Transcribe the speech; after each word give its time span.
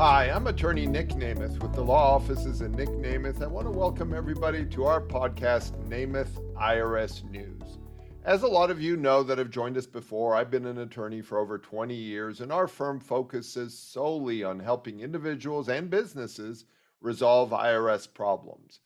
Hi, 0.00 0.30
I'm 0.30 0.46
attorney 0.46 0.86
Nick 0.86 1.10
Nemeth 1.10 1.60
with 1.60 1.74
the 1.74 1.84
law 1.84 2.14
offices 2.14 2.62
in 2.62 2.72
Nick 2.72 2.88
Nemeth. 2.88 3.42
I 3.42 3.46
want 3.46 3.66
to 3.66 3.70
welcome 3.70 4.14
everybody 4.14 4.64
to 4.64 4.86
our 4.86 4.98
podcast, 4.98 5.72
Nemeth 5.90 6.40
IRS 6.54 7.30
News. 7.30 7.76
As 8.24 8.42
a 8.42 8.48
lot 8.48 8.70
of 8.70 8.80
you 8.80 8.96
know 8.96 9.22
that 9.22 9.36
have 9.36 9.50
joined 9.50 9.76
us 9.76 9.84
before, 9.84 10.34
I've 10.34 10.50
been 10.50 10.64
an 10.64 10.78
attorney 10.78 11.20
for 11.20 11.36
over 11.36 11.58
20 11.58 11.94
years, 11.94 12.40
and 12.40 12.50
our 12.50 12.66
firm 12.66 12.98
focuses 12.98 13.78
solely 13.78 14.42
on 14.42 14.58
helping 14.58 15.00
individuals 15.00 15.68
and 15.68 15.90
businesses 15.90 16.64
resolve 17.02 17.50
IRS 17.50 18.10
problems. 18.10 18.80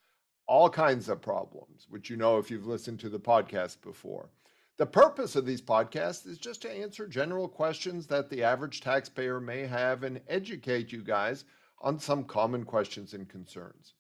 All 0.49 0.69
kinds 0.69 1.09
of 1.09 1.23
problems, 1.23 1.87
which 1.89 2.11
you 2.11 2.17
know 2.17 2.39
if 2.39 2.51
you've 2.51 2.67
listened 2.67 2.99
to 2.99 3.09
the 3.09 3.21
podcast 3.21 3.81
before. 3.83 4.31
The 4.77 4.87
purpose 4.87 5.37
of 5.37 5.47
these 5.47 5.63
podcasts 5.63 6.27
is 6.27 6.37
just 6.37 6.63
to 6.63 6.71
answer 6.71 7.07
general 7.07 7.47
questions 7.47 8.09
that 8.09 8.29
the 8.29 8.43
average 8.43 8.81
taxpayer 8.81 9.39
may 9.39 9.69
have 9.69 10.03
and 10.03 10.21
educate 10.27 10.91
you 10.91 11.01
guys 11.01 11.45
on 11.81 12.01
some 12.01 12.25
common 12.25 12.65
questions 12.65 13.15
and 13.15 13.29
concerns. 13.29 13.95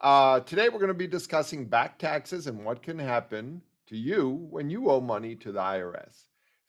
Uh, 0.00 0.38
today, 0.38 0.68
we're 0.68 0.78
going 0.78 0.86
to 0.86 0.94
be 0.94 1.08
discussing 1.08 1.66
back 1.66 1.98
taxes 1.98 2.46
and 2.46 2.64
what 2.64 2.80
can 2.80 2.96
happen 2.96 3.60
to 3.86 3.96
you 3.96 4.46
when 4.50 4.70
you 4.70 4.88
owe 4.88 5.00
money 5.00 5.34
to 5.34 5.50
the 5.50 5.58
IRS. 5.58 6.26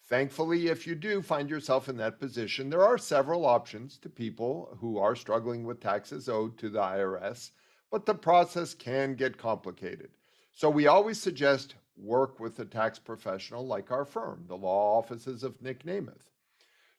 Thankfully, 0.10 0.70
if 0.70 0.88
you 0.88 0.96
do 0.96 1.22
find 1.22 1.48
yourself 1.48 1.88
in 1.88 1.98
that 1.98 2.20
position, 2.20 2.72
there 2.72 2.86
are 2.86 2.98
several 2.98 3.46
options 3.46 4.00
to 4.00 4.10
people 4.10 4.76
who 4.82 4.98
are 4.98 5.16
struggling 5.16 5.66
with 5.66 5.80
taxes 5.80 6.28
owed 6.28 6.58
to 6.58 6.70
the 6.70 6.80
IRS, 6.80 7.52
but 7.92 8.08
the 8.08 8.16
process 8.16 8.74
can 8.74 9.14
get 9.14 9.38
complicated. 9.38 10.10
So, 10.52 10.68
we 10.68 10.88
always 10.88 11.22
suggest 11.22 11.76
work 11.98 12.40
with 12.40 12.60
a 12.60 12.66
tax 12.66 13.00
professional 13.00 13.66
like 13.66 13.92
our 13.92 14.06
firm, 14.06 14.46
the 14.48 14.58
law 14.58 14.98
offices 14.98 15.44
of 15.44 15.62
Nick 15.62 15.84
Nemeth. 15.86 16.30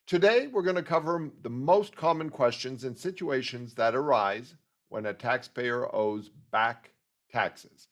Today, 0.06 0.46
we're 0.46 0.62
going 0.62 0.76
to 0.76 0.82
cover 0.82 1.30
the 1.42 1.50
most 1.50 1.96
common 1.96 2.30
questions 2.30 2.84
and 2.84 2.96
situations 2.96 3.74
that 3.74 3.94
arise 3.94 4.54
when 4.88 5.06
a 5.06 5.12
taxpayer 5.12 5.94
owes 5.94 6.30
back 6.50 6.92
taxes. 7.30 7.88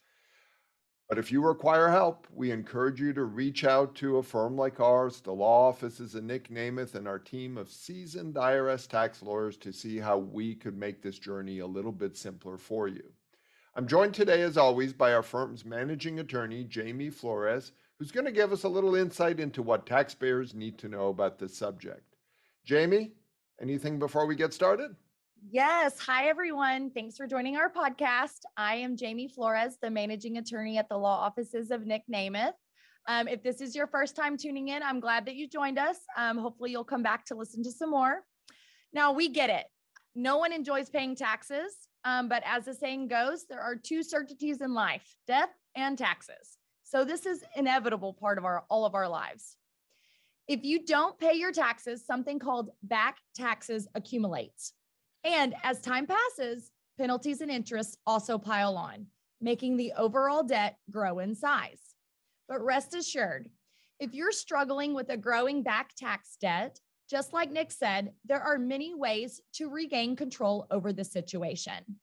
But 1.08 1.18
if 1.18 1.30
you 1.30 1.44
require 1.44 1.90
help, 1.90 2.26
we 2.30 2.50
encourage 2.50 3.00
you 3.00 3.12
to 3.12 3.24
reach 3.24 3.64
out 3.64 3.94
to 3.96 4.16
a 4.16 4.22
firm 4.22 4.56
like 4.56 4.80
ours, 4.80 5.20
the 5.20 5.32
law 5.32 5.68
offices 5.68 6.14
of 6.14 6.24
Nick 6.24 6.48
Nemeth, 6.48 6.94
and 6.94 7.06
our 7.06 7.18
team 7.18 7.58
of 7.58 7.70
seasoned 7.70 8.36
IRS 8.36 8.88
tax 8.88 9.22
lawyers 9.22 9.56
to 9.58 9.72
see 9.72 9.98
how 9.98 10.16
we 10.16 10.54
could 10.54 10.78
make 10.78 11.02
this 11.02 11.18
journey 11.18 11.58
a 11.58 11.66
little 11.66 11.92
bit 11.92 12.16
simpler 12.16 12.56
for 12.56 12.88
you. 12.88 13.12
I'm 13.76 13.88
joined 13.88 14.14
today, 14.14 14.42
as 14.42 14.56
always, 14.56 14.92
by 14.92 15.12
our 15.12 15.22
firm's 15.22 15.64
managing 15.64 16.20
attorney, 16.20 16.62
Jamie 16.62 17.10
Flores, 17.10 17.72
who's 17.98 18.12
going 18.12 18.24
to 18.24 18.30
give 18.30 18.52
us 18.52 18.62
a 18.62 18.68
little 18.68 18.94
insight 18.94 19.40
into 19.40 19.62
what 19.62 19.84
taxpayers 19.84 20.54
need 20.54 20.78
to 20.78 20.88
know 20.88 21.08
about 21.08 21.40
this 21.40 21.56
subject. 21.58 22.14
Jamie, 22.64 23.14
anything 23.60 23.98
before 23.98 24.26
we 24.26 24.36
get 24.36 24.54
started? 24.54 24.94
Yes. 25.50 25.98
Hi, 25.98 26.28
everyone. 26.28 26.90
Thanks 26.90 27.16
for 27.16 27.26
joining 27.26 27.56
our 27.56 27.68
podcast. 27.68 28.42
I 28.56 28.76
am 28.76 28.96
Jamie 28.96 29.26
Flores, 29.26 29.76
the 29.82 29.90
managing 29.90 30.38
attorney 30.38 30.78
at 30.78 30.88
the 30.88 30.96
law 30.96 31.18
offices 31.18 31.72
of 31.72 31.84
Nick 31.84 32.02
Nemeth. 32.08 32.52
Um, 33.08 33.26
if 33.26 33.42
this 33.42 33.60
is 33.60 33.74
your 33.74 33.88
first 33.88 34.14
time 34.14 34.36
tuning 34.36 34.68
in, 34.68 34.84
I'm 34.84 35.00
glad 35.00 35.26
that 35.26 35.34
you 35.34 35.48
joined 35.48 35.80
us. 35.80 35.98
Um, 36.16 36.38
hopefully, 36.38 36.70
you'll 36.70 36.84
come 36.84 37.02
back 37.02 37.26
to 37.26 37.34
listen 37.34 37.64
to 37.64 37.72
some 37.72 37.90
more. 37.90 38.22
Now, 38.92 39.12
we 39.12 39.28
get 39.28 39.50
it. 39.50 39.66
No 40.14 40.38
one 40.38 40.52
enjoys 40.52 40.88
paying 40.90 41.16
taxes. 41.16 41.74
Um, 42.04 42.28
but 42.28 42.42
as 42.46 42.66
the 42.66 42.74
saying 42.74 43.08
goes, 43.08 43.46
there 43.48 43.60
are 43.60 43.76
two 43.76 44.02
certainties 44.02 44.60
in 44.60 44.74
life 44.74 45.16
death 45.26 45.50
and 45.74 45.96
taxes. 45.96 46.58
So 46.82 47.04
this 47.04 47.26
is 47.26 47.42
inevitable 47.56 48.12
part 48.12 48.38
of 48.38 48.44
our 48.44 48.64
all 48.68 48.84
of 48.84 48.94
our 48.94 49.08
lives. 49.08 49.56
If 50.46 50.62
you 50.62 50.84
don't 50.84 51.18
pay 51.18 51.34
your 51.34 51.52
taxes, 51.52 52.06
something 52.06 52.38
called 52.38 52.70
back 52.82 53.16
taxes 53.34 53.88
accumulates. 53.94 54.74
And 55.24 55.54
as 55.64 55.80
time 55.80 56.06
passes, 56.06 56.70
penalties 56.98 57.40
and 57.40 57.50
interest 57.50 57.98
also 58.06 58.36
pile 58.36 58.76
on, 58.76 59.06
making 59.40 59.76
the 59.76 59.94
overall 59.96 60.42
debt 60.42 60.76
grow 60.90 61.20
in 61.20 61.34
size. 61.34 61.80
But 62.46 62.62
rest 62.62 62.94
assured, 62.94 63.48
if 63.98 64.12
you're 64.12 64.32
struggling 64.32 64.92
with 64.92 65.08
a 65.08 65.16
growing 65.16 65.62
back 65.62 65.94
tax 65.96 66.36
debt, 66.38 66.78
just 67.08 67.32
like 67.32 67.50
Nick 67.50 67.70
said, 67.70 68.12
there 68.24 68.40
are 68.40 68.58
many 68.58 68.94
ways 68.94 69.40
to 69.54 69.70
regain 69.70 70.16
control 70.16 70.66
over 70.70 70.92
the 70.92 71.04
situation. 71.04 71.98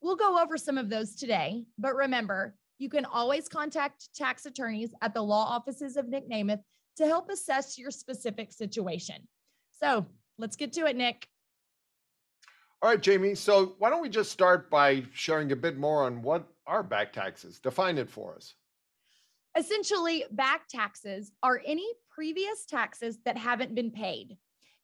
We'll 0.00 0.16
go 0.16 0.40
over 0.42 0.56
some 0.56 0.78
of 0.78 0.90
those 0.90 1.14
today, 1.14 1.64
but 1.78 1.94
remember, 1.94 2.54
you 2.78 2.88
can 2.88 3.04
always 3.04 3.48
contact 3.48 4.08
tax 4.14 4.46
attorneys 4.46 4.92
at 5.00 5.14
the 5.14 5.22
law 5.22 5.44
offices 5.44 5.96
of 5.96 6.08
Nick 6.08 6.28
Nemeth 6.28 6.62
to 6.96 7.06
help 7.06 7.30
assess 7.30 7.78
your 7.78 7.90
specific 7.90 8.52
situation. 8.52 9.16
So 9.80 10.06
let's 10.38 10.56
get 10.56 10.72
to 10.74 10.86
it, 10.86 10.96
Nick. 10.96 11.26
All 12.82 12.90
right, 12.90 13.00
Jamie. 13.00 13.36
So 13.36 13.76
why 13.78 13.90
don't 13.90 14.02
we 14.02 14.08
just 14.08 14.32
start 14.32 14.68
by 14.68 15.04
sharing 15.12 15.52
a 15.52 15.56
bit 15.56 15.78
more 15.78 16.04
on 16.04 16.20
what 16.20 16.48
are 16.66 16.82
back 16.82 17.12
taxes? 17.12 17.60
Define 17.60 17.96
it 17.96 18.10
for 18.10 18.34
us. 18.34 18.54
Essentially, 19.56 20.24
back 20.30 20.66
taxes 20.68 21.32
are 21.42 21.60
any 21.66 21.86
previous 22.10 22.64
taxes 22.64 23.18
that 23.24 23.36
haven't 23.36 23.74
been 23.74 23.90
paid. 23.90 24.38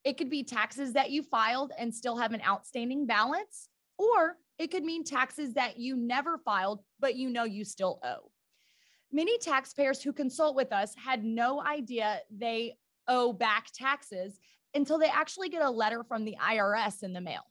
It 0.04 0.18
could 0.18 0.30
be 0.30 0.42
taxes 0.42 0.92
that 0.92 1.10
you 1.10 1.22
filed 1.22 1.72
and 1.78 1.94
still 1.94 2.16
have 2.16 2.32
an 2.32 2.42
outstanding 2.46 3.06
balance, 3.06 3.68
or 3.96 4.36
it 4.58 4.70
could 4.70 4.84
mean 4.84 5.04
taxes 5.04 5.54
that 5.54 5.78
you 5.78 5.96
never 5.96 6.38
filed, 6.38 6.82
but 7.00 7.16
you 7.16 7.30
know 7.30 7.44
you 7.44 7.64
still 7.64 7.98
owe. 8.02 8.30
Many 9.10 9.38
taxpayers 9.38 10.02
who 10.02 10.12
consult 10.12 10.54
with 10.54 10.72
us 10.72 10.94
had 10.94 11.24
no 11.24 11.62
idea 11.62 12.20
they 12.30 12.76
owe 13.06 13.32
back 13.32 13.68
taxes 13.72 14.38
until 14.74 14.98
they 14.98 15.08
actually 15.08 15.48
get 15.48 15.62
a 15.62 15.70
letter 15.70 16.04
from 16.04 16.24
the 16.24 16.36
IRS 16.42 17.02
in 17.02 17.14
the 17.14 17.20
mail. 17.20 17.42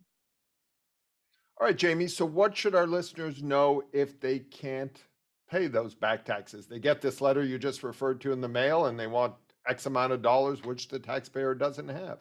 All 1.60 1.66
right, 1.66 1.76
Jamie. 1.76 2.08
So, 2.08 2.26
what 2.26 2.56
should 2.56 2.76
our 2.76 2.86
listeners 2.86 3.42
know 3.42 3.82
if 3.92 4.20
they 4.20 4.38
can't 4.40 5.04
pay 5.50 5.68
those 5.68 5.96
back 5.96 6.26
taxes? 6.26 6.68
They 6.68 6.80
get 6.80 7.02
this 7.02 7.22
letter 7.22 7.44
you 7.44 7.58
just 7.58 7.84
referred 7.84 8.22
to 8.22 8.32
in 8.32 8.42
the 8.42 8.48
mail 8.48 8.86
and 8.86 9.00
they 9.00 9.08
want 9.08 9.34
X 9.68 9.86
amount 9.86 10.14
of 10.14 10.22
dollars, 10.22 10.64
which 10.64 10.88
the 10.88 11.00
taxpayer 11.00 11.54
doesn't 11.54 11.90
have. 11.90 12.20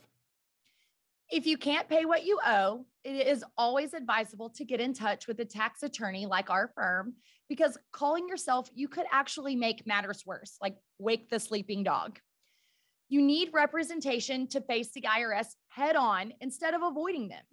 If 1.30 1.46
you 1.46 1.56
can't 1.58 1.88
pay 1.88 2.04
what 2.04 2.24
you 2.24 2.38
owe, 2.44 2.84
it 3.04 3.26
is 3.26 3.44
always 3.58 3.94
advisable 3.94 4.48
to 4.50 4.64
get 4.64 4.80
in 4.80 4.94
touch 4.94 5.26
with 5.26 5.40
a 5.40 5.44
tax 5.44 5.82
attorney 5.82 6.26
like 6.26 6.50
our 6.50 6.68
firm 6.74 7.14
because 7.48 7.78
calling 7.92 8.28
yourself, 8.28 8.70
you 8.74 8.88
could 8.88 9.06
actually 9.12 9.56
make 9.56 9.86
matters 9.86 10.24
worse, 10.24 10.56
like 10.60 10.76
wake 10.98 11.28
the 11.28 11.40
sleeping 11.40 11.82
dog. 11.82 12.18
You 13.08 13.22
need 13.22 13.50
representation 13.52 14.48
to 14.48 14.60
face 14.60 14.90
the 14.92 15.02
IRS 15.02 15.48
head 15.68 15.96
on 15.96 16.32
instead 16.40 16.74
of 16.74 16.82
avoiding 16.82 17.28
them. 17.28 17.44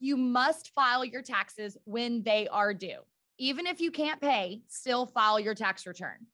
You 0.00 0.16
must 0.16 0.72
file 0.74 1.04
your 1.04 1.22
taxes 1.22 1.76
when 1.84 2.22
they 2.22 2.48
are 2.48 2.74
due. 2.74 2.98
Even 3.40 3.66
if 3.66 3.80
you 3.80 3.90
can't 3.90 4.20
pay, 4.20 4.62
still 4.68 5.06
file 5.06 5.40
your 5.40 5.54
tax 5.54 5.84
return. 5.86 6.26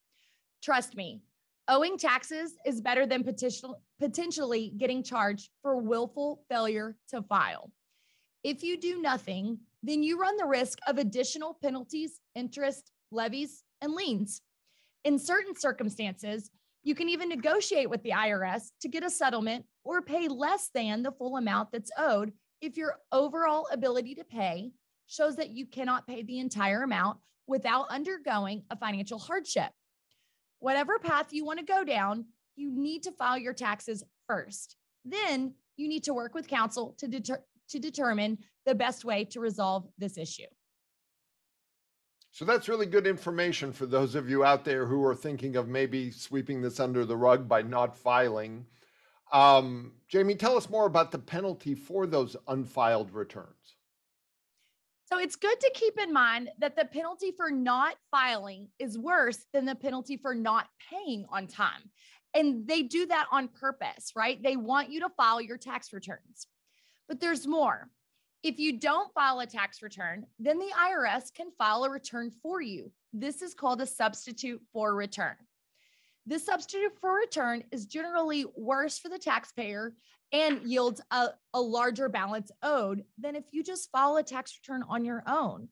Trust 0.61 0.95
me, 0.95 1.21
Owing 1.69 1.97
taxes 1.97 2.55
is 2.65 2.79
better 2.79 3.05
than 3.05 3.25
potential, 3.25 3.81
potentially 3.99 4.71
getting 4.77 5.03
charged 5.03 5.49
for 5.61 5.75
willful 5.75 6.41
failure 6.49 6.95
to 7.09 7.21
file. 7.23 7.71
If 8.41 8.63
you 8.63 8.79
do 8.79 9.01
nothing, 9.01 9.59
then 9.83 10.01
you 10.01 10.17
run 10.17 10.37
the 10.37 10.45
risk 10.45 10.79
of 10.87 10.97
additional 10.97 11.57
penalties, 11.61 12.21
interest, 12.35 12.91
levies, 13.11 13.63
and 13.81 13.93
liens. 13.93 14.41
In 15.03 15.19
certain 15.19 15.55
circumstances, 15.57 16.51
you 16.83 16.95
can 16.95 17.09
even 17.09 17.27
negotiate 17.27 17.89
with 17.89 18.01
the 18.03 18.11
IRS 18.11 18.71
to 18.79 18.87
get 18.87 19.03
a 19.03 19.09
settlement 19.09 19.65
or 19.83 20.01
pay 20.01 20.29
less 20.29 20.69
than 20.73 21.03
the 21.03 21.11
full 21.11 21.35
amount 21.35 21.73
that's 21.73 21.91
owed 21.97 22.31
if 22.61 22.77
your 22.77 22.99
overall 23.11 23.67
ability 23.73 24.15
to 24.15 24.23
pay 24.23 24.71
shows 25.07 25.35
that 25.37 25.49
you 25.49 25.65
cannot 25.65 26.07
pay 26.07 26.21
the 26.21 26.39
entire 26.39 26.83
amount 26.83 27.17
without 27.47 27.89
undergoing 27.89 28.63
a 28.69 28.75
financial 28.75 29.19
hardship 29.19 29.71
whatever 30.59 30.99
path 30.99 31.27
you 31.31 31.45
want 31.45 31.59
to 31.59 31.65
go 31.65 31.83
down, 31.83 32.25
you 32.55 32.71
need 32.71 33.03
to 33.03 33.11
file 33.11 33.37
your 33.37 33.53
taxes 33.53 34.03
first. 34.27 34.75
Then 35.05 35.53
you 35.75 35.87
need 35.87 36.03
to 36.05 36.13
work 36.13 36.33
with 36.33 36.47
counsel 36.47 36.95
to, 36.97 37.07
deter- 37.07 37.43
to 37.69 37.79
determine 37.79 38.39
the 38.65 38.75
best 38.75 39.05
way 39.05 39.23
to 39.25 39.39
resolve 39.39 39.87
this 39.97 40.17
issue. 40.17 40.47
So 42.31 42.45
that's 42.45 42.69
really 42.69 42.85
good 42.85 43.07
information 43.07 43.73
for 43.73 43.85
those 43.85 44.13
of 44.13 44.29
you 44.29 44.43
out 44.43 44.63
there 44.63 44.85
who 44.85 45.03
are 45.05 45.15
thinking 45.15 45.55
of 45.55 45.67
maybe 45.67 46.11
sweeping 46.11 46.61
this 46.61 46.79
under 46.79 47.05
the 47.05 47.17
rug 47.17 47.47
by 47.47 47.63
not 47.63 47.95
filing. 47.95 48.65
Um, 49.31 49.93
Jamie, 50.07 50.35
tell 50.35 50.55
us 50.55 50.69
more 50.69 50.85
about 50.85 51.11
the 51.11 51.19
penalty 51.19 51.73
for 51.73 52.05
those 52.05 52.35
unfiled 52.47 53.11
returns. 53.11 53.75
So 55.09 55.19
it's 55.19 55.37
good 55.37 55.57
to 55.57 55.71
keep 55.73 55.97
in 55.97 56.11
mind 56.11 56.49
that 56.59 56.75
the 56.75 56.83
penalty 56.83 57.31
for 57.31 57.49
not 57.49 57.95
filing 58.11 58.67
is 58.77 58.97
worse 58.97 59.45
than 59.53 59.63
the 59.63 59.73
penalty 59.73 60.17
for 60.17 60.35
not 60.35 60.67
paying 60.91 61.25
on 61.29 61.47
time. 61.47 61.89
And 62.33 62.67
they 62.67 62.81
do 62.81 63.05
that 63.05 63.27
on 63.31 63.47
purpose, 63.47 64.11
right? 64.17 64.41
They 64.43 64.57
want 64.57 64.91
you 64.91 64.99
to 65.01 65.09
file 65.15 65.39
your 65.39 65.57
tax 65.57 65.93
returns. 65.93 66.47
But 67.07 67.21
there's 67.21 67.47
more. 67.47 67.89
If 68.43 68.59
you 68.59 68.79
don't 68.79 69.13
file 69.13 69.39
a 69.39 69.45
tax 69.45 69.81
return, 69.81 70.25
then 70.39 70.59
the 70.59 70.73
IRS 70.77 71.33
can 71.33 71.51
file 71.57 71.85
a 71.85 71.89
return 71.89 72.29
for 72.43 72.61
you. 72.61 72.91
This 73.13 73.41
is 73.41 73.53
called 73.53 73.79
a 73.79 73.87
substitute 73.87 74.61
for 74.73 74.93
return. 74.93 75.35
This 76.25 76.45
substitute 76.45 76.91
for 76.99 77.13
return 77.13 77.63
is 77.71 77.85
generally 77.85 78.45
worse 78.57 78.99
for 78.99 79.07
the 79.07 79.17
taxpayer 79.17 79.93
and 80.31 80.61
yields 80.63 81.01
a, 81.11 81.29
a 81.53 81.61
larger 81.61 82.09
balance 82.09 82.51
owed 82.61 83.03
than 83.17 83.35
if 83.35 83.45
you 83.51 83.63
just 83.63 83.91
file 83.91 84.17
a 84.17 84.23
tax 84.23 84.57
return 84.61 84.83
on 84.89 85.05
your 85.05 85.23
own. 85.27 85.69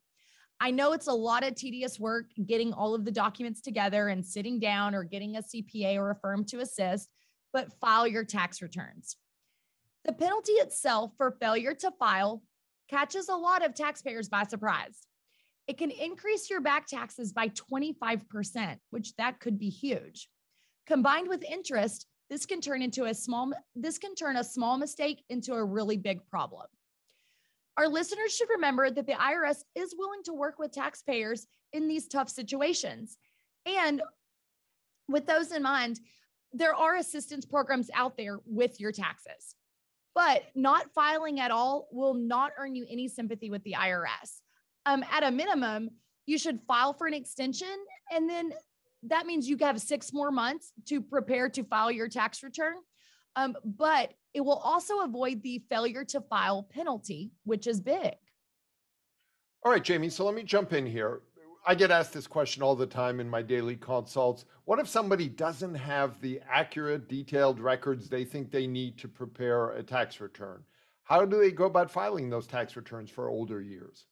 I 0.59 0.71
know 0.71 0.93
it's 0.93 1.07
a 1.07 1.13
lot 1.13 1.45
of 1.45 1.55
tedious 1.55 1.99
work 1.99 2.27
getting 2.45 2.71
all 2.71 2.95
of 2.95 3.03
the 3.03 3.11
documents 3.11 3.61
together 3.61 4.07
and 4.07 4.25
sitting 4.25 4.59
down 4.59 4.95
or 4.95 5.03
getting 5.03 5.35
a 5.35 5.41
CPA 5.41 5.97
or 5.97 6.11
a 6.11 6.15
firm 6.15 6.45
to 6.45 6.59
assist, 6.59 7.09
but 7.51 7.73
file 7.81 8.07
your 8.07 8.23
tax 8.23 8.61
returns. 8.61 9.17
The 10.05 10.13
penalty 10.13 10.53
itself 10.53 11.11
for 11.17 11.35
failure 11.41 11.73
to 11.73 11.91
file 11.99 12.41
catches 12.89 13.27
a 13.27 13.35
lot 13.35 13.65
of 13.65 13.73
taxpayers 13.73 14.29
by 14.29 14.43
surprise. 14.43 15.07
It 15.67 15.77
can 15.77 15.89
increase 15.89 16.49
your 16.49 16.61
back 16.61 16.87
taxes 16.87 17.33
by 17.33 17.49
25%, 17.49 18.77
which 18.91 19.15
that 19.15 19.39
could 19.39 19.57
be 19.57 19.69
huge. 19.69 20.29
Combined 20.85 21.27
with 21.27 21.43
interest, 21.43 22.05
this 22.29 22.45
can 22.45 22.61
turn 22.61 22.81
into 22.81 23.05
a 23.05 23.13
small 23.13 23.51
this 23.75 23.97
can 23.97 24.15
turn 24.15 24.37
a 24.37 24.43
small 24.43 24.77
mistake 24.77 25.23
into 25.29 25.53
a 25.53 25.63
really 25.63 25.97
big 25.97 26.25
problem. 26.27 26.65
Our 27.77 27.87
listeners 27.87 28.35
should 28.35 28.49
remember 28.49 28.89
that 28.89 29.05
the 29.05 29.13
IRS 29.13 29.63
is 29.75 29.95
willing 29.97 30.23
to 30.23 30.33
work 30.33 30.59
with 30.59 30.71
taxpayers 30.71 31.45
in 31.73 31.87
these 31.87 32.07
tough 32.07 32.29
situations. 32.29 33.17
And 33.65 34.01
with 35.07 35.25
those 35.25 35.51
in 35.51 35.61
mind, 35.61 35.99
there 36.53 36.73
are 36.73 36.95
assistance 36.95 37.45
programs 37.45 37.89
out 37.93 38.15
there 38.15 38.39
with 38.45 38.79
your 38.79 38.93
taxes. 38.93 39.55
But 40.13 40.43
not 40.55 40.93
filing 40.95 41.41
at 41.41 41.51
all 41.51 41.89
will 41.91 42.13
not 42.13 42.53
earn 42.57 42.75
you 42.75 42.85
any 42.89 43.09
sympathy 43.09 43.49
with 43.49 43.63
the 43.63 43.75
IRS. 43.77 44.39
Um, 44.85 45.03
at 45.11 45.23
a 45.23 45.31
minimum, 45.31 45.89
you 46.25 46.37
should 46.37 46.61
file 46.67 46.93
for 46.93 47.07
an 47.07 47.13
extension 47.13 47.67
and 48.11 48.29
then 48.29 48.53
that 49.09 49.25
means 49.25 49.47
you 49.47 49.57
have 49.57 49.79
six 49.81 50.13
more 50.13 50.31
months 50.31 50.71
to 50.87 51.01
prepare 51.01 51.49
to 51.49 51.63
file 51.63 51.91
your 51.91 52.07
tax 52.07 52.43
return. 52.43 52.75
Um, 53.35 53.55
but 53.63 54.13
it 54.33 54.41
will 54.41 54.57
also 54.57 54.99
avoid 55.01 55.43
the 55.43 55.61
failure 55.69 56.05
to 56.05 56.21
file 56.21 56.63
penalty, 56.63 57.31
which 57.43 57.67
is 57.67 57.81
big. 57.81 58.13
All 59.63 59.71
right, 59.71 59.83
Jamie. 59.83 60.09
So 60.09 60.25
let 60.25 60.35
me 60.35 60.43
jump 60.43 60.73
in 60.73 60.85
here. 60.85 61.21
I 61.67 61.73
get 61.73 61.89
asked 61.89 62.13
this 62.13 62.27
question 62.27 62.61
all 62.61 62.75
the 62.75 62.85
time 62.85 63.19
in 63.19 63.27
my 63.27 63.41
daily 63.41 63.75
consults. 63.75 64.45
What 64.65 64.79
if 64.79 64.87
somebody 64.87 65.27
doesn't 65.27 65.73
have 65.73 66.21
the 66.21 66.39
accurate, 66.47 67.09
detailed 67.09 67.59
records 67.59 68.07
they 68.07 68.23
think 68.23 68.51
they 68.51 68.67
need 68.67 68.99
to 68.99 69.07
prepare 69.07 69.71
a 69.71 69.81
tax 69.81 70.21
return? 70.21 70.63
How 71.03 71.25
do 71.25 71.39
they 71.39 71.51
go 71.51 71.65
about 71.65 71.89
filing 71.89 72.29
those 72.29 72.45
tax 72.47 72.75
returns 72.75 73.09
for 73.09 73.29
older 73.29 73.61
years? 73.61 74.05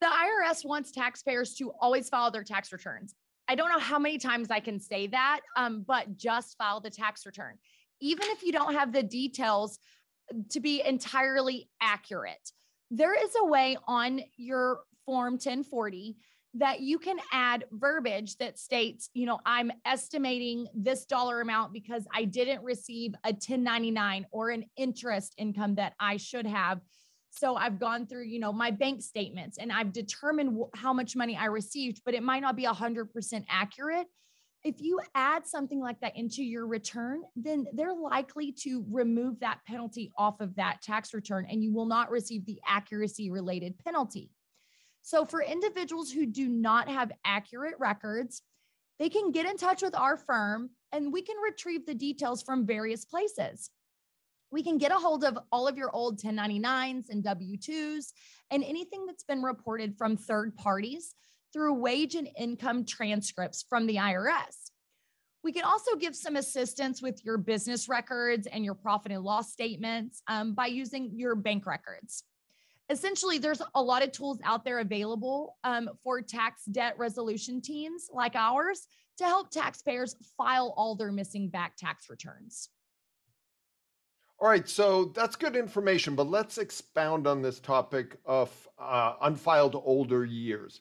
The 0.00 0.08
IRS 0.08 0.64
wants 0.64 0.90
taxpayers 0.90 1.54
to 1.54 1.70
always 1.80 2.08
file 2.08 2.32
their 2.32 2.42
tax 2.42 2.72
returns. 2.72 3.14
I 3.52 3.54
don't 3.54 3.68
know 3.68 3.78
how 3.78 3.98
many 3.98 4.16
times 4.16 4.50
I 4.50 4.60
can 4.60 4.80
say 4.80 5.08
that, 5.08 5.40
um, 5.58 5.84
but 5.86 6.16
just 6.16 6.56
file 6.56 6.80
the 6.80 6.88
tax 6.88 7.26
return. 7.26 7.58
Even 8.00 8.24
if 8.28 8.42
you 8.42 8.50
don't 8.50 8.72
have 8.72 8.94
the 8.94 9.02
details 9.02 9.78
to 10.52 10.58
be 10.58 10.82
entirely 10.82 11.68
accurate, 11.78 12.50
there 12.90 13.12
is 13.12 13.30
a 13.38 13.44
way 13.44 13.76
on 13.86 14.22
your 14.38 14.80
Form 15.04 15.34
1040 15.34 16.16
that 16.54 16.80
you 16.80 16.98
can 16.98 17.18
add 17.30 17.64
verbiage 17.72 18.38
that 18.38 18.58
states, 18.58 19.10
you 19.12 19.26
know, 19.26 19.38
I'm 19.44 19.70
estimating 19.84 20.68
this 20.74 21.04
dollar 21.04 21.42
amount 21.42 21.74
because 21.74 22.06
I 22.10 22.24
didn't 22.24 22.62
receive 22.62 23.12
a 23.22 23.32
1099 23.32 24.28
or 24.30 24.48
an 24.48 24.64
interest 24.78 25.34
income 25.36 25.74
that 25.74 25.92
I 26.00 26.16
should 26.16 26.46
have 26.46 26.80
so 27.34 27.56
I've 27.56 27.80
gone 27.80 28.06
through, 28.06 28.24
you 28.24 28.38
know, 28.38 28.52
my 28.52 28.70
bank 28.70 29.02
statements 29.02 29.56
and 29.56 29.72
I've 29.72 29.92
determined 29.92 30.50
w- 30.50 30.70
how 30.74 30.92
much 30.92 31.16
money 31.16 31.34
I 31.34 31.46
received, 31.46 32.02
but 32.04 32.12
it 32.12 32.22
might 32.22 32.40
not 32.40 32.56
be 32.56 32.64
100% 32.64 33.44
accurate. 33.48 34.06
If 34.62 34.82
you 34.82 35.00
add 35.14 35.46
something 35.46 35.80
like 35.80 35.98
that 36.00 36.14
into 36.14 36.44
your 36.44 36.66
return, 36.66 37.22
then 37.34 37.66
they're 37.72 37.94
likely 37.94 38.52
to 38.60 38.84
remove 38.90 39.40
that 39.40 39.60
penalty 39.66 40.12
off 40.18 40.40
of 40.40 40.54
that 40.56 40.82
tax 40.82 41.14
return 41.14 41.46
and 41.50 41.64
you 41.64 41.72
will 41.72 41.86
not 41.86 42.10
receive 42.10 42.44
the 42.44 42.60
accuracy 42.68 43.30
related 43.30 43.78
penalty. 43.82 44.30
So, 45.00 45.24
for 45.24 45.42
individuals 45.42 46.12
who 46.12 46.26
do 46.26 46.48
not 46.48 46.88
have 46.88 47.10
accurate 47.24 47.74
records, 47.80 48.42
they 48.98 49.08
can 49.08 49.32
get 49.32 49.46
in 49.46 49.56
touch 49.56 49.82
with 49.82 49.96
our 49.96 50.16
firm 50.16 50.70
and 50.92 51.12
we 51.12 51.22
can 51.22 51.36
retrieve 51.38 51.86
the 51.86 51.94
details 51.94 52.42
from 52.42 52.66
various 52.66 53.04
places 53.04 53.70
we 54.52 54.62
can 54.62 54.76
get 54.78 54.92
a 54.92 54.96
hold 54.96 55.24
of 55.24 55.38
all 55.50 55.66
of 55.66 55.78
your 55.78 55.90
old 55.94 56.20
1099s 56.20 57.08
and 57.08 57.24
W 57.24 57.56
2s 57.56 58.12
and 58.50 58.62
anything 58.62 59.06
that's 59.06 59.24
been 59.24 59.42
reported 59.42 59.96
from 59.96 60.16
third 60.16 60.54
parties 60.56 61.14
through 61.52 61.74
wage 61.74 62.14
and 62.14 62.28
income 62.38 62.84
transcripts 62.84 63.64
from 63.68 63.86
the 63.86 63.96
IRS. 63.96 64.70
We 65.42 65.52
can 65.52 65.64
also 65.64 65.96
give 65.96 66.14
some 66.14 66.36
assistance 66.36 67.02
with 67.02 67.24
your 67.24 67.38
business 67.38 67.88
records 67.88 68.46
and 68.46 68.64
your 68.64 68.74
profit 68.74 69.10
and 69.10 69.24
loss 69.24 69.52
statements 69.52 70.22
um, 70.28 70.54
by 70.54 70.66
using 70.66 71.10
your 71.14 71.34
bank 71.34 71.66
records. 71.66 72.22
Essentially, 72.90 73.38
there's 73.38 73.62
a 73.74 73.82
lot 73.82 74.04
of 74.04 74.12
tools 74.12 74.38
out 74.44 74.64
there 74.64 74.80
available 74.80 75.56
um, 75.64 75.88
for 76.04 76.20
tax 76.20 76.64
debt 76.66 76.94
resolution 76.98 77.60
teams 77.60 78.08
like 78.12 78.36
ours 78.36 78.86
to 79.18 79.24
help 79.24 79.50
taxpayers 79.50 80.14
file 80.36 80.74
all 80.76 80.94
their 80.94 81.10
missing 81.10 81.48
back 81.48 81.76
tax 81.76 82.10
returns. 82.10 82.68
All 84.42 84.48
right, 84.48 84.68
so 84.68 85.04
that's 85.14 85.36
good 85.36 85.54
information, 85.54 86.16
but 86.16 86.26
let's 86.26 86.58
expound 86.58 87.28
on 87.28 87.42
this 87.42 87.60
topic 87.60 88.16
of 88.26 88.50
uh, 88.76 89.14
unfiled 89.22 89.80
older 89.84 90.24
years. 90.24 90.80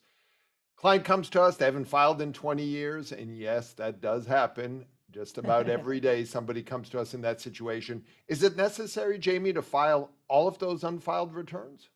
Client 0.75 1.05
comes 1.05 1.29
to 1.29 1.43
us, 1.43 1.57
they 1.57 1.65
haven't 1.65 1.85
filed 1.85 2.23
in 2.23 2.33
20 2.33 2.63
years, 2.63 3.11
and 3.11 3.37
yes, 3.37 3.73
that 3.73 4.01
does 4.01 4.25
happen. 4.25 4.83
Just 5.11 5.37
about 5.37 5.69
every 5.69 5.99
day, 5.99 6.25
somebody 6.25 6.63
comes 6.63 6.89
to 6.89 6.99
us 6.99 7.13
in 7.13 7.21
that 7.21 7.39
situation. 7.39 8.03
Is 8.27 8.41
it 8.41 8.57
necessary, 8.57 9.19
Jamie, 9.19 9.53
to 9.53 9.61
file 9.61 10.09
all 10.27 10.47
of 10.47 10.57
those 10.57 10.83
unfiled 10.83 11.35
returns? 11.35 11.87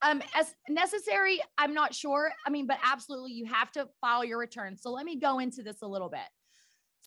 Um, 0.00 0.22
as 0.34 0.54
necessary, 0.70 1.38
I'm 1.58 1.74
not 1.74 1.94
sure. 1.94 2.32
I 2.46 2.48
mean, 2.48 2.66
but 2.66 2.78
absolutely, 2.82 3.32
you 3.32 3.44
have 3.44 3.70
to 3.72 3.90
file 4.00 4.24
your 4.24 4.38
return. 4.38 4.78
So 4.78 4.90
let 4.90 5.04
me 5.04 5.16
go 5.16 5.38
into 5.38 5.62
this 5.62 5.82
a 5.82 5.86
little 5.86 6.08
bit. 6.08 6.20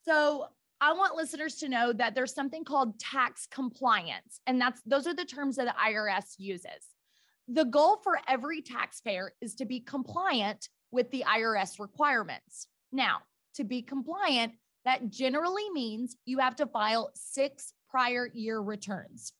So 0.04 0.46
I 0.80 0.94
want 0.94 1.14
listeners 1.14 1.56
to 1.56 1.68
know 1.68 1.92
that 1.92 2.14
there's 2.14 2.34
something 2.34 2.64
called 2.64 2.98
tax 2.98 3.46
compliance, 3.50 4.40
and 4.46 4.60
that's 4.60 4.80
those 4.86 5.06
are 5.06 5.14
the 5.14 5.26
terms 5.26 5.56
that 5.56 5.66
the 5.66 5.74
IRS 5.74 6.36
uses. 6.38 6.88
The 7.48 7.64
goal 7.64 8.00
for 8.02 8.18
every 8.28 8.62
taxpayer 8.62 9.32
is 9.40 9.54
to 9.56 9.66
be 9.66 9.80
compliant 9.80 10.68
with 10.90 11.10
the 11.10 11.24
IRS 11.26 11.78
requirements. 11.78 12.66
Now, 12.92 13.18
to 13.56 13.64
be 13.64 13.82
compliant, 13.82 14.54
that 14.84 15.10
generally 15.10 15.68
means 15.70 16.16
you 16.24 16.38
have 16.38 16.56
to 16.56 16.66
file 16.66 17.10
six 17.14 17.74
prior 17.90 18.30
year 18.32 18.60
returns. 18.60 19.32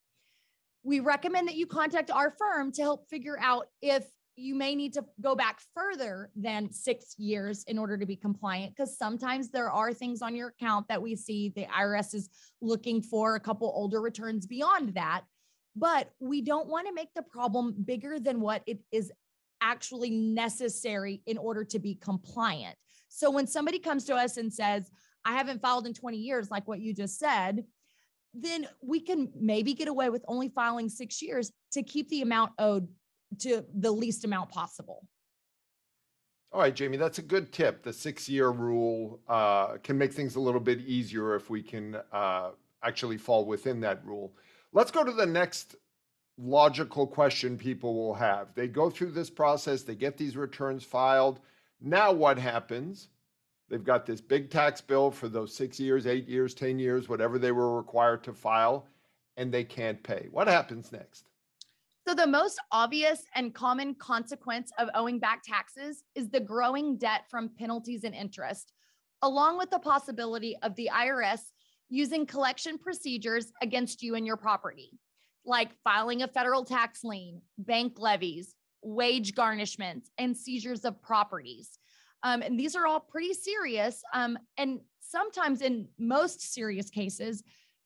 We 0.83 0.99
recommend 0.99 1.47
that 1.47 1.55
you 1.55 1.65
contact 1.65 2.11
our 2.11 2.35
firm 2.37 2.71
to 2.73 2.81
help 2.81 3.09
figure 3.09 3.37
out 3.39 3.67
if 3.81 4.05
you 4.41 4.55
may 4.55 4.75
need 4.75 4.93
to 4.93 5.05
go 5.21 5.35
back 5.35 5.59
further 5.73 6.31
than 6.35 6.71
six 6.71 7.15
years 7.17 7.63
in 7.65 7.77
order 7.77 7.97
to 7.97 8.05
be 8.05 8.15
compliant 8.15 8.75
because 8.75 8.97
sometimes 8.97 9.49
there 9.49 9.69
are 9.69 9.93
things 9.93 10.21
on 10.21 10.35
your 10.35 10.49
account 10.49 10.87
that 10.87 11.01
we 11.01 11.15
see 11.15 11.49
the 11.55 11.65
IRS 11.65 12.15
is 12.15 12.29
looking 12.61 13.01
for 13.01 13.35
a 13.35 13.39
couple 13.39 13.71
older 13.73 14.01
returns 14.01 14.47
beyond 14.47 14.95
that. 14.95 15.21
But 15.75 16.09
we 16.19 16.41
don't 16.41 16.67
want 16.67 16.87
to 16.87 16.93
make 16.93 17.13
the 17.13 17.21
problem 17.21 17.75
bigger 17.85 18.19
than 18.19 18.41
what 18.41 18.63
it 18.65 18.79
is 18.91 19.11
actually 19.61 20.09
necessary 20.09 21.21
in 21.27 21.37
order 21.37 21.63
to 21.63 21.79
be 21.79 21.95
compliant. 21.95 22.75
So 23.09 23.29
when 23.29 23.47
somebody 23.47 23.79
comes 23.79 24.05
to 24.05 24.15
us 24.15 24.37
and 24.37 24.51
says, 24.51 24.89
I 25.23 25.33
haven't 25.33 25.61
filed 25.61 25.85
in 25.85 25.93
20 25.93 26.17
years, 26.17 26.49
like 26.49 26.67
what 26.67 26.79
you 26.79 26.93
just 26.93 27.19
said, 27.19 27.63
then 28.33 28.67
we 28.81 28.99
can 28.99 29.31
maybe 29.39 29.73
get 29.73 29.87
away 29.87 30.09
with 30.09 30.25
only 30.27 30.49
filing 30.49 30.89
six 30.89 31.21
years 31.21 31.51
to 31.73 31.83
keep 31.83 32.09
the 32.09 32.21
amount 32.21 32.53
owed 32.57 32.87
to 33.39 33.65
the 33.73 33.91
least 33.91 34.23
amount 34.23 34.49
possible. 34.49 35.07
All 36.53 36.59
right, 36.59 36.75
Jamie, 36.75 36.97
that's 36.97 37.17
a 37.17 37.21
good 37.23 37.53
tip. 37.53 37.81
The 37.81 37.93
six 37.93 38.27
year 38.27 38.49
rule 38.49 39.21
uh, 39.29 39.77
can 39.77 39.97
make 39.97 40.13
things 40.13 40.35
a 40.35 40.41
little 40.41 40.59
bit 40.59 40.81
easier 40.81 41.35
if 41.35 41.49
we 41.49 41.63
can 41.63 41.97
uh, 42.11 42.49
actually 42.83 43.17
fall 43.17 43.45
within 43.45 43.79
that 43.81 44.05
rule. 44.05 44.33
Let's 44.73 44.91
go 44.91 45.03
to 45.03 45.13
the 45.13 45.25
next 45.25 45.75
logical 46.37 47.07
question 47.07 47.57
people 47.57 47.93
will 47.93 48.15
have. 48.15 48.53
They 48.53 48.67
go 48.67 48.89
through 48.89 49.11
this 49.11 49.29
process, 49.29 49.83
they 49.83 49.95
get 49.95 50.17
these 50.17 50.35
returns 50.35 50.83
filed. 50.83 51.39
Now, 51.79 52.11
what 52.11 52.37
happens? 52.37 53.09
They've 53.69 53.83
got 53.83 54.05
this 54.05 54.19
big 54.19 54.49
tax 54.49 54.81
bill 54.81 55.09
for 55.11 55.29
those 55.29 55.55
six 55.55 55.79
years, 55.79 56.05
eight 56.05 56.27
years, 56.27 56.53
10 56.53 56.79
years, 56.79 57.07
whatever 57.07 57.39
they 57.39 57.53
were 57.53 57.77
required 57.77 58.23
to 58.25 58.33
file, 58.33 58.87
and 59.37 59.51
they 59.51 59.63
can't 59.63 60.03
pay. 60.03 60.27
What 60.31 60.49
happens 60.49 60.91
next? 60.91 61.30
So, 62.11 62.15
the 62.15 62.27
most 62.27 62.59
obvious 62.73 63.23
and 63.35 63.53
common 63.53 63.95
consequence 63.95 64.69
of 64.77 64.89
owing 64.95 65.17
back 65.17 65.43
taxes 65.45 66.03
is 66.13 66.29
the 66.29 66.41
growing 66.41 66.97
debt 66.97 67.21
from 67.31 67.47
penalties 67.57 68.03
and 68.03 68.13
interest, 68.13 68.73
along 69.21 69.57
with 69.57 69.69
the 69.69 69.79
possibility 69.79 70.57
of 70.61 70.75
the 70.75 70.89
IRS 70.93 71.39
using 71.87 72.25
collection 72.25 72.77
procedures 72.77 73.53
against 73.61 74.03
you 74.03 74.15
and 74.15 74.27
your 74.27 74.35
property, 74.35 74.99
like 75.45 75.69
filing 75.85 76.21
a 76.21 76.27
federal 76.27 76.65
tax 76.65 77.05
lien, 77.05 77.41
bank 77.57 77.93
levies, 77.97 78.55
wage 78.83 79.33
garnishments, 79.33 80.07
and 80.17 80.35
seizures 80.35 80.83
of 80.83 81.01
properties. 81.01 81.79
Um, 82.23 82.41
and 82.41 82.59
these 82.59 82.75
are 82.75 82.87
all 82.87 82.99
pretty 82.99 83.33
serious. 83.33 84.03
Um, 84.13 84.37
and 84.57 84.81
sometimes, 84.99 85.61
in 85.61 85.87
most 85.97 86.53
serious 86.53 86.89
cases, 86.89 87.41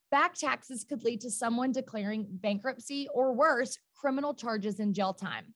back 0.10 0.34
taxes 0.34 0.84
could 0.84 1.03
lead 1.03 1.22
to 1.22 1.29
someone 1.29 1.72
declaring 1.72 2.25
bankruptcy 2.32 3.08
or 3.13 3.32
worse, 3.32 3.77
criminal 3.95 4.33
charges 4.33 4.79
and 4.79 4.93
jail 4.93 5.13
time. 5.13 5.53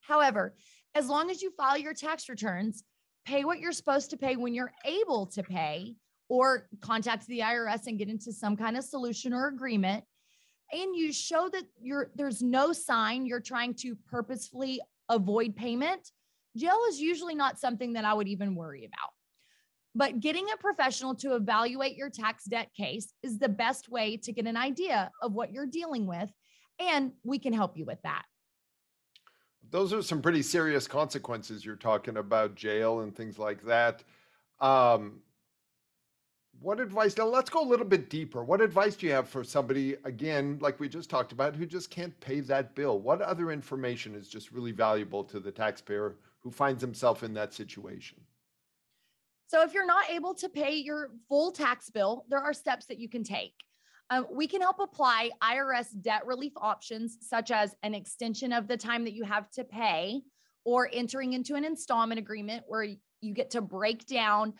However, 0.00 0.54
as 0.94 1.08
long 1.08 1.30
as 1.30 1.42
you 1.42 1.50
file 1.52 1.78
your 1.78 1.94
tax 1.94 2.28
returns, 2.28 2.82
pay 3.24 3.44
what 3.44 3.60
you're 3.60 3.72
supposed 3.72 4.10
to 4.10 4.16
pay 4.16 4.36
when 4.36 4.54
you're 4.54 4.72
able 4.84 5.26
to 5.26 5.42
pay, 5.42 5.94
or 6.28 6.68
contact 6.80 7.26
the 7.26 7.40
IRS 7.40 7.86
and 7.86 7.98
get 7.98 8.08
into 8.08 8.32
some 8.32 8.56
kind 8.56 8.76
of 8.76 8.84
solution 8.84 9.32
or 9.32 9.48
agreement, 9.48 10.04
and 10.72 10.94
you 10.94 11.12
show 11.12 11.48
that 11.50 11.64
you're 11.80 12.10
there's 12.14 12.42
no 12.42 12.72
sign 12.72 13.24
you're 13.24 13.40
trying 13.40 13.74
to 13.74 13.96
purposefully 14.10 14.80
avoid 15.08 15.56
payment, 15.56 16.10
jail 16.56 16.78
is 16.88 17.00
usually 17.00 17.34
not 17.34 17.58
something 17.58 17.94
that 17.94 18.04
I 18.04 18.12
would 18.12 18.28
even 18.28 18.54
worry 18.54 18.84
about. 18.84 19.10
But 19.94 20.20
getting 20.20 20.46
a 20.52 20.58
professional 20.58 21.14
to 21.16 21.34
evaluate 21.34 21.96
your 21.96 22.10
tax 22.10 22.44
debt 22.44 22.68
case 22.76 23.12
is 23.22 23.38
the 23.38 23.48
best 23.48 23.88
way 23.88 24.16
to 24.18 24.32
get 24.32 24.46
an 24.46 24.56
idea 24.56 25.10
of 25.22 25.32
what 25.32 25.50
you're 25.50 25.66
dealing 25.66 26.06
with, 26.06 26.30
and 26.80 27.12
we 27.24 27.38
can 27.38 27.52
help 27.52 27.76
you 27.76 27.84
with 27.84 28.00
that. 28.02 28.24
Those 29.70 29.92
are 29.92 30.02
some 30.02 30.22
pretty 30.22 30.42
serious 30.42 30.86
consequences 30.86 31.64
you're 31.64 31.76
talking 31.76 32.16
about, 32.16 32.54
jail 32.54 33.00
and 33.00 33.14
things 33.14 33.38
like 33.38 33.62
that. 33.64 34.02
Um, 34.60 35.20
what 36.60 36.80
advice? 36.80 37.16
Now, 37.16 37.26
let's 37.26 37.50
go 37.50 37.62
a 37.62 37.68
little 37.68 37.86
bit 37.86 38.10
deeper. 38.10 38.42
What 38.42 38.60
advice 38.60 38.96
do 38.96 39.06
you 39.06 39.12
have 39.12 39.28
for 39.28 39.44
somebody, 39.44 39.96
again, 40.04 40.58
like 40.60 40.80
we 40.80 40.88
just 40.88 41.10
talked 41.10 41.32
about, 41.32 41.54
who 41.54 41.66
just 41.66 41.90
can't 41.90 42.18
pay 42.20 42.40
that 42.40 42.74
bill? 42.74 42.98
What 42.98 43.22
other 43.22 43.52
information 43.52 44.14
is 44.14 44.28
just 44.28 44.50
really 44.50 44.72
valuable 44.72 45.22
to 45.24 45.38
the 45.38 45.52
taxpayer 45.52 46.16
who 46.40 46.50
finds 46.50 46.80
himself 46.80 47.22
in 47.22 47.32
that 47.34 47.54
situation? 47.54 48.18
So, 49.46 49.62
if 49.62 49.72
you're 49.72 49.86
not 49.86 50.10
able 50.10 50.34
to 50.34 50.48
pay 50.48 50.74
your 50.74 51.10
full 51.28 51.52
tax 51.52 51.90
bill, 51.90 52.24
there 52.28 52.40
are 52.40 52.52
steps 52.52 52.86
that 52.86 52.98
you 52.98 53.08
can 53.08 53.22
take. 53.22 53.54
Um, 54.10 54.26
we 54.30 54.46
can 54.46 54.60
help 54.60 54.80
apply 54.80 55.30
IRS 55.42 55.88
debt 56.00 56.26
relief 56.26 56.52
options, 56.56 57.18
such 57.20 57.50
as 57.50 57.74
an 57.82 57.94
extension 57.94 58.52
of 58.52 58.66
the 58.66 58.76
time 58.76 59.04
that 59.04 59.12
you 59.12 59.24
have 59.24 59.50
to 59.52 59.64
pay 59.64 60.22
or 60.64 60.88
entering 60.92 61.34
into 61.34 61.54
an 61.54 61.64
installment 61.64 62.18
agreement 62.18 62.64
where 62.66 62.84
you 63.20 63.34
get 63.34 63.50
to 63.50 63.60
break 63.60 64.06
down 64.06 64.54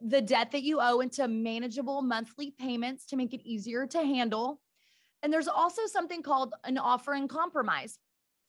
the 0.00 0.20
debt 0.20 0.50
that 0.52 0.62
you 0.62 0.78
owe 0.80 1.00
into 1.00 1.26
manageable 1.26 2.02
monthly 2.02 2.50
payments 2.50 3.06
to 3.06 3.16
make 3.16 3.32
it 3.32 3.40
easier 3.44 3.86
to 3.86 3.98
handle. 3.98 4.60
And 5.22 5.32
there's 5.32 5.48
also 5.48 5.82
something 5.86 6.22
called 6.22 6.54
an 6.64 6.78
offer 6.78 7.14
in 7.14 7.28
compromise 7.28 7.98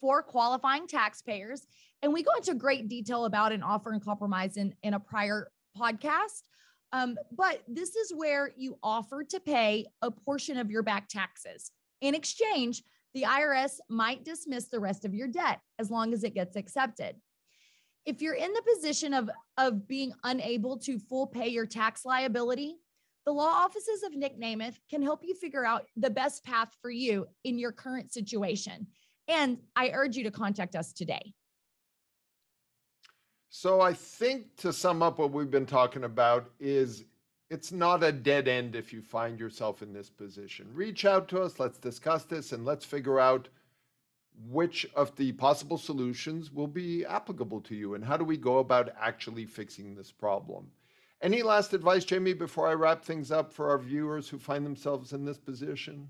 for 0.01 0.21
qualifying 0.21 0.87
taxpayers. 0.87 1.65
And 2.01 2.13
we 2.13 2.23
go 2.23 2.31
into 2.35 2.53
great 2.53 2.87
detail 2.87 3.25
about 3.25 3.51
an 3.51 3.63
offer 3.63 3.93
in 3.93 3.99
compromise 3.99 4.57
in, 4.57 4.75
in 4.83 4.93
a 4.93 4.99
prior 4.99 5.49
podcast. 5.77 6.43
Um, 6.93 7.17
but 7.31 7.61
this 7.67 7.95
is 7.95 8.13
where 8.15 8.51
you 8.55 8.77
offer 8.81 9.23
to 9.23 9.39
pay 9.39 9.85
a 10.01 10.09
portion 10.09 10.57
of 10.57 10.71
your 10.71 10.83
back 10.83 11.09
taxes. 11.09 11.71
In 12.01 12.15
exchange, 12.15 12.83
the 13.13 13.23
IRS 13.23 13.79
might 13.89 14.23
dismiss 14.23 14.67
the 14.67 14.79
rest 14.79 15.03
of 15.03 15.13
your 15.13 15.27
debt 15.27 15.59
as 15.79 15.89
long 15.89 16.13
as 16.13 16.23
it 16.23 16.33
gets 16.33 16.55
accepted. 16.55 17.15
If 18.05 18.21
you're 18.21 18.35
in 18.35 18.53
the 18.53 18.63
position 18.75 19.13
of 19.13 19.29
of 19.57 19.87
being 19.87 20.13
unable 20.23 20.77
to 20.79 20.97
full 20.97 21.27
pay 21.27 21.47
your 21.47 21.65
tax 21.65 22.05
liability 22.05 22.77
the 23.27 23.33
law 23.33 23.49
offices 23.65 24.03
of 24.03 24.15
nick 24.15 24.39
nemeth 24.39 24.79
can 24.89 25.01
help 25.01 25.19
you 25.21 25.35
figure 25.35 25.65
out 25.65 25.85
the 25.97 26.09
best 26.09 26.45
path 26.45 26.69
for 26.81 26.89
you 26.89 27.27
in 27.43 27.59
your 27.59 27.73
current 27.73 28.13
situation. 28.13 28.87
And 29.27 29.57
i 29.75 29.89
urge 29.89 30.15
you 30.15 30.23
to 30.23 30.31
contact 30.31 30.77
us 30.77 30.93
today 30.93 31.33
so 33.59 33.81
i 33.81 33.91
think 33.91 34.55
to 34.55 34.71
sum 34.71 35.01
up 35.01 35.17
what 35.17 35.31
we've 35.31 35.49
been 35.49 35.65
talking 35.65 36.03
about 36.03 36.51
is 36.59 37.05
it's 37.49 37.71
not 37.71 38.03
a 38.03 38.11
dead 38.11 38.47
end 38.47 38.75
if 38.75 38.93
you 38.93 39.01
find 39.01 39.39
yourself 39.39 39.81
in 39.81 39.91
this 39.91 40.09
position 40.09 40.69
reach 40.73 41.05
out 41.05 41.27
to 41.27 41.41
us 41.41 41.59
let's 41.59 41.79
discuss 41.79 42.23
this 42.23 42.51
and 42.51 42.65
let's 42.65 42.85
figure 42.85 43.19
out 43.19 43.49
which 44.45 44.85
of 44.95 45.15
the 45.15 45.31
possible 45.33 45.77
solutions 45.77 46.51
will 46.51 46.67
be 46.67 47.05
applicable 47.05 47.61
to 47.61 47.75
you 47.75 47.95
and 47.95 48.05
how 48.05 48.15
do 48.15 48.23
we 48.23 48.37
go 48.37 48.59
about 48.59 48.89
actually 48.99 49.45
fixing 49.45 49.95
this 49.95 50.11
problem? 50.11 50.69
Any 51.21 51.41
last 51.41 51.73
advice, 51.73 52.05
Jamie, 52.05 52.33
before 52.33 52.67
I 52.67 52.73
wrap 52.73 53.03
things 53.03 53.31
up 53.31 53.51
for 53.51 53.69
our 53.71 53.79
viewers 53.79 54.29
who 54.29 54.37
find 54.37 54.63
themselves 54.63 55.13
in 55.13 55.25
this 55.25 55.39
position? 55.39 56.07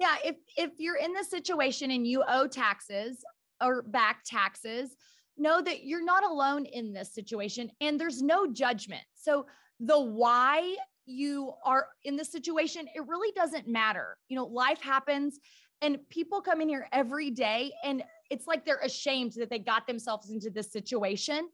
Yeah, 0.00 0.16
if 0.24 0.36
if 0.56 0.72
you're 0.78 0.96
in 0.96 1.12
this 1.12 1.28
situation 1.28 1.90
and 1.90 2.06
you 2.06 2.24
owe 2.26 2.46
taxes 2.46 3.22
or 3.62 3.82
back 3.82 4.24
taxes, 4.24 4.96
know 5.36 5.60
that 5.60 5.84
you're 5.84 6.04
not 6.04 6.24
alone 6.24 6.66
in 6.66 6.92
this 6.92 7.14
situation 7.14 7.70
and 7.80 8.00
there's 8.00 8.22
no 8.22 8.46
judgment. 8.46 9.02
So 9.14 9.46
the 9.80 10.00
why 10.00 10.76
you 11.04 11.52
are 11.64 11.88
in 12.04 12.16
this 12.16 12.32
situation, 12.32 12.86
it 12.94 13.06
really 13.06 13.32
doesn't 13.32 13.68
matter. 13.68 14.16
You 14.28 14.36
know, 14.36 14.46
life 14.46 14.80
happens 14.80 15.38
and 15.82 15.98
people 16.08 16.40
come 16.40 16.60
in 16.60 16.68
here 16.68 16.88
every 16.92 17.30
day 17.30 17.72
and 17.84 18.02
it's 18.30 18.46
like 18.46 18.64
they're 18.64 18.80
ashamed 18.82 19.32
that 19.36 19.50
they 19.50 19.58
got 19.58 19.86
themselves 19.86 20.30
into 20.30 20.50
this 20.50 20.72
situation. 20.72 21.48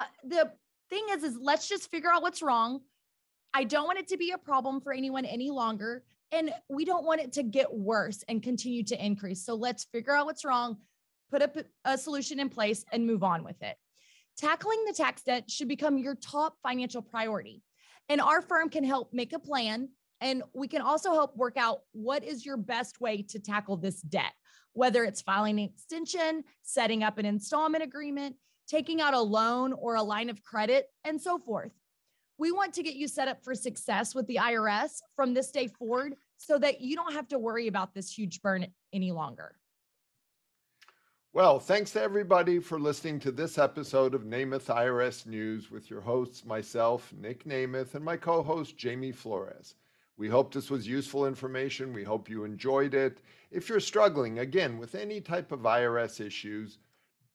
Uh, 0.00 0.04
the 0.24 0.50
thing 0.88 1.04
is, 1.10 1.24
is 1.24 1.36
let's 1.40 1.68
just 1.68 1.90
figure 1.90 2.10
out 2.10 2.22
what's 2.22 2.42
wrong. 2.42 2.80
I 3.52 3.64
don't 3.64 3.86
want 3.86 3.98
it 3.98 4.08
to 4.08 4.16
be 4.16 4.30
a 4.32 4.38
problem 4.38 4.80
for 4.80 4.92
anyone 4.92 5.24
any 5.24 5.50
longer. 5.50 6.04
And 6.32 6.52
we 6.68 6.84
don't 6.84 7.04
want 7.04 7.20
it 7.20 7.32
to 7.34 7.42
get 7.42 7.72
worse 7.72 8.24
and 8.28 8.42
continue 8.42 8.82
to 8.84 9.04
increase. 9.04 9.44
So 9.44 9.54
let's 9.54 9.84
figure 9.84 10.14
out 10.14 10.26
what's 10.26 10.44
wrong, 10.44 10.78
put 11.30 11.42
a, 11.42 11.64
a 11.84 11.98
solution 11.98 12.40
in 12.40 12.48
place, 12.48 12.84
and 12.92 13.06
move 13.06 13.22
on 13.22 13.44
with 13.44 13.60
it. 13.62 13.76
Tackling 14.36 14.84
the 14.86 14.92
tax 14.92 15.22
debt 15.22 15.50
should 15.50 15.68
become 15.68 15.98
your 15.98 16.14
top 16.14 16.56
financial 16.62 17.02
priority. 17.02 17.62
And 18.08 18.20
our 18.20 18.42
firm 18.42 18.68
can 18.68 18.84
help 18.84 19.12
make 19.12 19.32
a 19.32 19.38
plan 19.38 19.88
and 20.20 20.42
we 20.54 20.68
can 20.68 20.80
also 20.80 21.12
help 21.12 21.36
work 21.36 21.56
out 21.56 21.80
what 21.92 22.24
is 22.24 22.44
your 22.46 22.56
best 22.56 23.00
way 23.00 23.22
to 23.22 23.38
tackle 23.38 23.76
this 23.76 24.00
debt, 24.00 24.32
whether 24.72 25.04
it's 25.04 25.20
filing 25.20 25.58
an 25.58 25.66
extension, 25.66 26.44
setting 26.62 27.02
up 27.02 27.18
an 27.18 27.26
installment 27.26 27.84
agreement, 27.84 28.36
taking 28.66 29.00
out 29.00 29.14
a 29.14 29.20
loan 29.20 29.72
or 29.72 29.96
a 29.96 30.02
line 30.02 30.30
of 30.30 30.42
credit, 30.42 30.86
and 31.04 31.20
so 31.20 31.38
forth. 31.38 31.72
We 32.38 32.52
want 32.52 32.74
to 32.74 32.82
get 32.82 32.96
you 32.96 33.08
set 33.08 33.28
up 33.28 33.42
for 33.42 33.54
success 33.54 34.14
with 34.14 34.26
the 34.26 34.36
IRS 34.36 35.00
from 35.14 35.32
this 35.32 35.50
day 35.50 35.68
forward 35.68 36.16
so 36.36 36.58
that 36.58 36.80
you 36.80 36.94
don't 36.96 37.14
have 37.14 37.28
to 37.28 37.38
worry 37.38 37.66
about 37.66 37.94
this 37.94 38.12
huge 38.12 38.42
burn 38.42 38.66
any 38.92 39.12
longer. 39.12 39.56
Well, 41.36 41.60
thanks 41.60 41.90
to 41.90 42.00
everybody 42.00 42.60
for 42.60 42.80
listening 42.80 43.20
to 43.20 43.30
this 43.30 43.58
episode 43.58 44.14
of 44.14 44.22
Nemeth 44.22 44.74
IRS 44.74 45.26
News 45.26 45.70
with 45.70 45.90
your 45.90 46.00
hosts, 46.00 46.46
myself, 46.46 47.12
Nick 47.12 47.44
Nemeth, 47.44 47.94
and 47.94 48.02
my 48.02 48.16
co 48.16 48.42
host, 48.42 48.78
Jamie 48.78 49.12
Flores. 49.12 49.74
We 50.16 50.30
hope 50.30 50.54
this 50.54 50.70
was 50.70 50.88
useful 50.88 51.26
information. 51.26 51.92
We 51.92 52.04
hope 52.04 52.30
you 52.30 52.44
enjoyed 52.44 52.94
it. 52.94 53.20
If 53.50 53.68
you're 53.68 53.80
struggling, 53.80 54.38
again, 54.38 54.78
with 54.78 54.94
any 54.94 55.20
type 55.20 55.52
of 55.52 55.60
IRS 55.60 56.24
issues, 56.24 56.78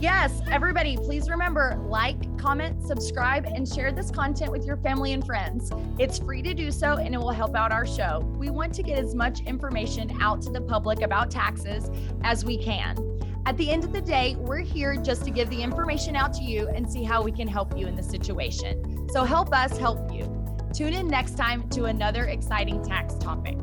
Yes, 0.00 0.40
everybody, 0.50 0.96
please 0.96 1.28
remember 1.28 1.78
like, 1.86 2.38
comment, 2.38 2.82
subscribe, 2.86 3.44
and 3.44 3.68
share 3.68 3.92
this 3.92 4.10
content 4.10 4.50
with 4.50 4.64
your 4.64 4.78
family 4.78 5.12
and 5.12 5.22
friends. 5.22 5.70
It's 5.98 6.18
free 6.18 6.40
to 6.40 6.54
do 6.54 6.72
so 6.72 6.94
and 6.94 7.14
it 7.14 7.18
will 7.18 7.32
help 7.32 7.54
out 7.54 7.70
our 7.70 7.86
show. 7.86 8.20
We 8.38 8.48
want 8.48 8.72
to 8.76 8.82
get 8.82 8.98
as 8.98 9.14
much 9.14 9.40
information 9.40 10.16
out 10.22 10.40
to 10.42 10.50
the 10.50 10.62
public 10.62 11.02
about 11.02 11.30
taxes 11.30 11.90
as 12.24 12.46
we 12.46 12.56
can. 12.56 12.96
At 13.44 13.58
the 13.58 13.70
end 13.70 13.84
of 13.84 13.92
the 13.92 14.00
day, 14.00 14.36
we're 14.38 14.60
here 14.60 14.96
just 14.96 15.22
to 15.24 15.30
give 15.30 15.50
the 15.50 15.62
information 15.62 16.16
out 16.16 16.32
to 16.34 16.42
you 16.42 16.68
and 16.68 16.90
see 16.90 17.04
how 17.04 17.22
we 17.22 17.30
can 17.30 17.46
help 17.46 17.76
you 17.76 17.86
in 17.86 17.94
the 17.94 18.02
situation. 18.02 19.06
So 19.12 19.24
help 19.24 19.52
us 19.52 19.76
help 19.76 20.10
you. 20.14 20.34
Tune 20.72 20.94
in 20.94 21.08
next 21.08 21.36
time 21.36 21.68
to 21.70 21.84
another 21.84 22.24
exciting 22.24 22.82
tax 22.82 23.16
topic. 23.16 23.58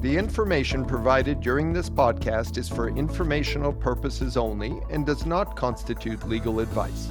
The 0.00 0.16
information 0.16 0.86
provided 0.86 1.40
during 1.40 1.74
this 1.74 1.90
podcast 1.90 2.56
is 2.56 2.70
for 2.70 2.88
informational 2.88 3.70
purposes 3.70 4.38
only 4.38 4.80
and 4.88 5.04
does 5.04 5.26
not 5.26 5.56
constitute 5.56 6.26
legal 6.26 6.60
advice. 6.60 7.10